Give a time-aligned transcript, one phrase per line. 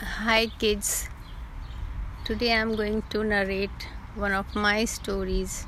[0.00, 1.10] Hi, kids.
[2.24, 5.66] Today I'm going to narrate one of my stories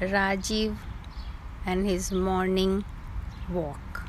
[0.00, 0.76] Rajiv
[1.64, 2.84] and his morning
[3.50, 4.04] walk.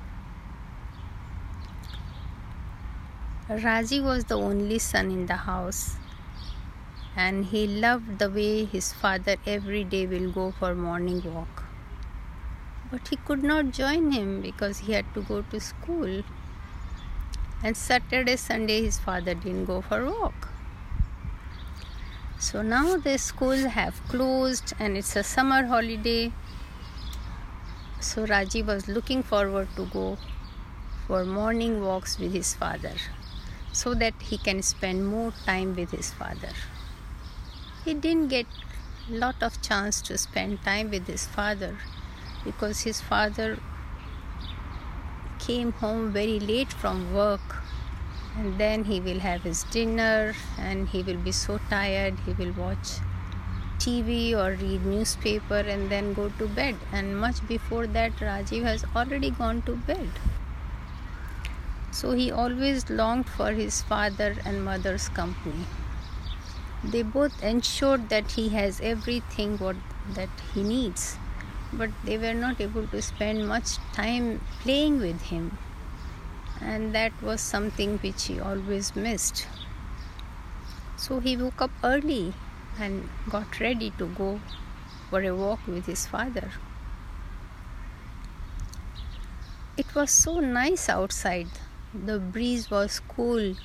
[3.49, 5.97] Rajiv was the only son in the house,
[7.15, 11.63] and he loved the way his father every day will go for morning walk.
[12.91, 16.21] But he could not join him because he had to go to school
[17.63, 20.49] and Saturday, Sunday, his father didn't go for walk.
[22.39, 26.31] So now the schools have closed and it's a summer holiday.
[27.99, 30.17] So Rajiv was looking forward to go
[31.07, 32.93] for morning walks with his father
[33.71, 36.51] so that he can spend more time with his father.
[37.83, 38.45] He didn't get
[39.09, 41.77] lot of chance to spend time with his father
[42.43, 43.57] because his father
[45.47, 47.57] came home very late from work.
[48.37, 52.51] And then he will have his dinner and he will be so tired he will
[52.53, 52.99] watch
[53.79, 56.75] TV or read newspaper and then go to bed.
[56.91, 60.09] And much before that Rajiv has already gone to bed.
[61.91, 65.65] So he always longed for his father and mother's company.
[66.83, 69.77] They both ensured that he has everything what
[70.13, 71.17] that he needs
[71.73, 75.57] but they were not able to spend much time playing with him.
[76.61, 79.47] And that was something which he always missed.
[80.95, 82.33] So he woke up early
[82.79, 84.39] and got ready to go
[85.09, 86.51] for a walk with his father.
[89.77, 91.47] It was so nice outside.
[91.93, 93.55] The breeze was cool.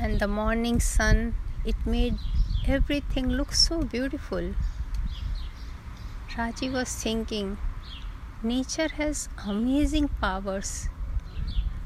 [0.00, 2.16] And the morning sun it made
[2.66, 4.54] everything look so beautiful
[6.36, 7.58] Rajiv was thinking,
[8.42, 10.88] nature has amazing powers.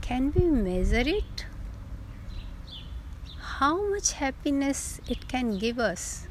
[0.01, 1.47] Can we measure it?
[3.39, 6.27] How much happiness it can give us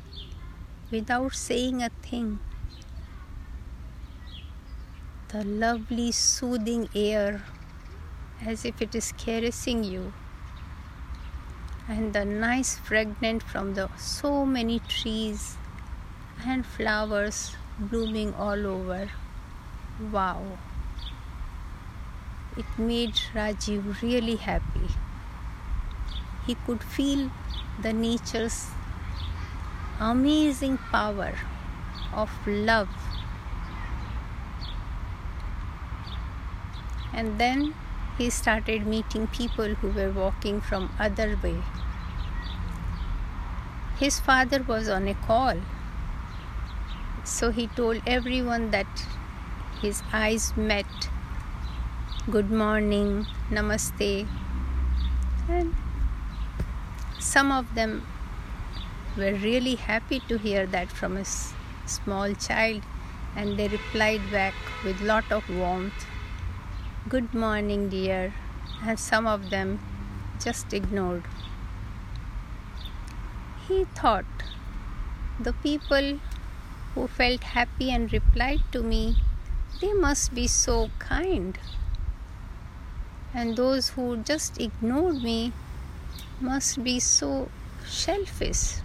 [0.91, 2.39] without saying a thing.
[5.29, 7.43] The lovely, soothing air
[8.45, 10.13] as if it is caressing you,
[11.87, 15.55] and the nice fragrance from the so many trees
[16.45, 19.09] and flowers blooming all over.
[20.11, 20.57] Wow!
[22.57, 24.89] It made Rajiv really happy.
[26.45, 27.31] He could feel
[27.81, 28.67] the nature's
[29.99, 31.33] amazing power
[32.13, 32.89] of love.
[37.13, 37.73] And then
[38.17, 41.61] he started meeting people who were walking from other way.
[43.99, 45.57] His father was on a call
[47.23, 48.87] so he told everyone that
[49.81, 50.85] his eyes met.
[52.29, 54.27] Good morning, namaste.
[55.49, 55.75] And
[57.19, 58.05] some of them
[59.17, 61.25] were really happy to hear that from a
[61.85, 62.81] small child
[63.35, 64.53] and they replied back
[64.85, 66.05] with lot of warmth
[67.09, 68.33] good morning dear
[68.83, 69.79] and some of them
[70.43, 71.23] just ignored
[73.67, 74.43] he thought
[75.39, 76.19] the people
[76.93, 79.15] who felt happy and replied to me,
[79.79, 81.57] They must be so kind.
[83.33, 85.53] And those who just ignored me
[86.39, 87.49] must be so
[87.85, 88.81] selfish.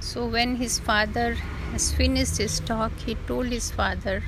[0.00, 1.34] So, when his father
[1.72, 4.22] has finished his talk, he told his father,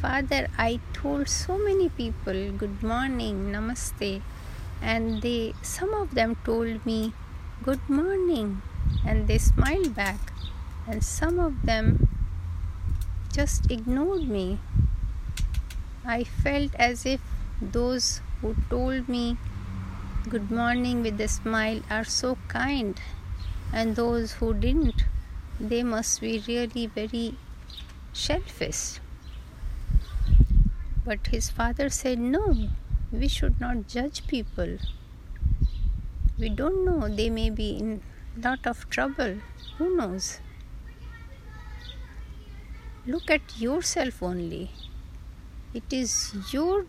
[0.00, 4.20] Father, I told so many people good morning, namaste,
[4.82, 7.14] and they some of them told me
[7.64, 8.60] good morning
[9.06, 10.32] and they smiled back,
[10.86, 12.08] and some of them
[13.32, 14.58] just ignored me.
[16.04, 17.20] I felt as if
[17.60, 19.36] those who told me
[20.28, 23.00] good morning with a smile are so kind,
[23.72, 25.04] and those who didn't,
[25.58, 27.36] they must be really very
[28.12, 29.00] selfish.
[31.04, 32.68] But his father said, No,
[33.12, 34.78] we should not judge people.
[36.38, 38.02] We don't know, they may be in
[38.36, 39.38] lot of trouble.
[39.78, 40.40] Who knows?
[43.06, 44.70] Look at yourself only.
[45.72, 46.86] It is your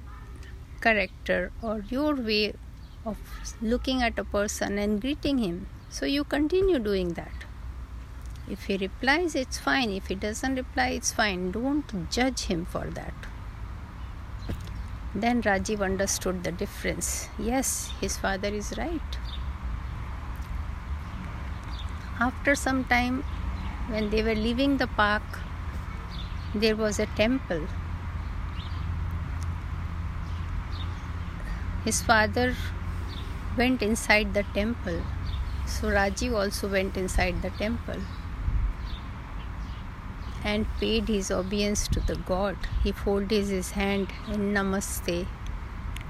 [0.81, 2.53] character or your way
[3.05, 3.17] of
[3.61, 5.67] looking at a person and greeting him.
[5.89, 7.45] So you continue doing that.
[8.49, 9.89] If he replies, it's fine.
[9.89, 11.51] If he doesn't reply, it's fine.
[11.51, 13.13] Don't judge him for that.
[15.13, 17.29] Then Rajiv understood the difference.
[17.39, 19.17] Yes, his father is right
[22.19, 23.23] after some time
[23.87, 25.39] when they were leaving the park
[26.53, 27.67] there was a temple
[31.85, 32.55] his father
[33.55, 35.01] went inside the temple.
[35.67, 35.89] So
[36.35, 38.01] also went inside the temple
[40.43, 42.57] and paid his obeisance to the god.
[42.83, 45.27] He folded his hand in namaste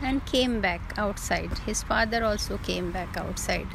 [0.02, 1.58] and came back outside.
[1.60, 3.68] His father also came back outside.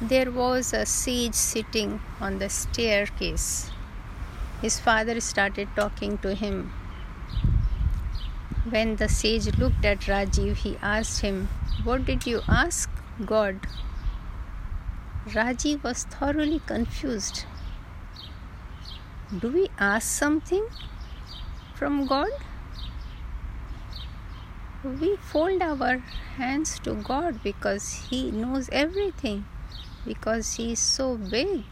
[0.00, 3.70] There was a sage sitting on the staircase.
[4.60, 6.72] His father started talking to him.
[8.68, 11.48] When the sage looked at Rajiv, he asked him,
[11.84, 12.90] What did you ask
[13.24, 13.60] God?
[15.28, 17.44] Rajiv was thoroughly confused.
[19.38, 20.66] Do we ask something
[21.74, 22.30] from God?
[24.84, 25.98] We fold our
[26.36, 29.46] hands to God because He knows everything,
[30.06, 31.64] because He is so big.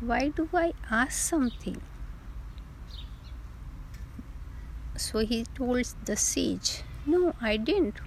[0.00, 1.80] Why do I ask something?
[4.96, 8.00] So he told the sage, No, I didn't.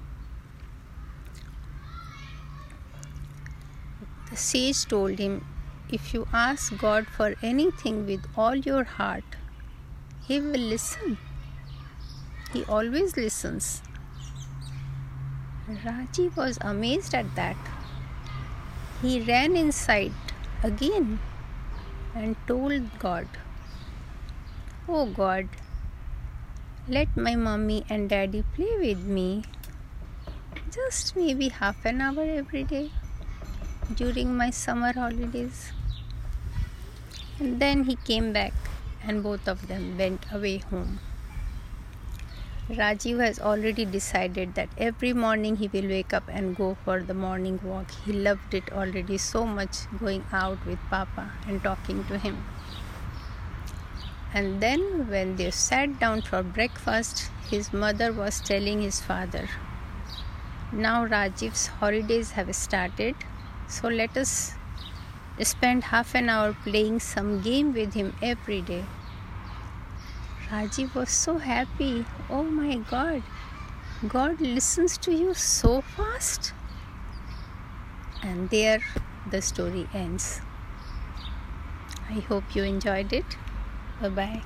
[4.29, 5.45] The sage told him,
[5.89, 9.37] If you ask God for anything with all your heart,
[10.27, 11.17] He will listen.
[12.51, 13.81] He always listens.
[15.69, 17.55] Rajiv was amazed at that.
[19.01, 20.11] He ran inside
[20.61, 21.19] again
[22.13, 23.27] and told God,
[24.89, 25.47] Oh God,
[26.85, 29.45] let my mommy and daddy play with me
[30.69, 32.91] just maybe half an hour every day
[33.95, 35.71] during my summer holidays.
[37.39, 38.53] And then he came back
[39.01, 40.99] and both of them went away home.
[42.69, 47.13] Rajiv has already decided that every morning he will wake up and go for the
[47.13, 47.91] morning walk.
[47.91, 52.41] He loved it already so much going out with Papa and talking to him.
[54.33, 59.49] And then, when they sat down for breakfast, his mother was telling his father,
[60.71, 63.15] Now Rajiv's holidays have started,
[63.67, 64.53] so let us
[65.41, 68.85] spend half an hour playing some game with him every day.
[70.53, 72.05] Rajiv was so happy.
[72.29, 73.23] Oh my God,
[74.07, 76.53] God listens to you so fast.
[78.21, 78.81] And there
[79.31, 80.41] the story ends.
[82.07, 83.37] I hope you enjoyed it.
[83.99, 84.41] Bye bye.